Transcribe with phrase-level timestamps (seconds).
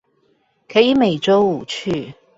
[0.67, 2.15] 可以每週五去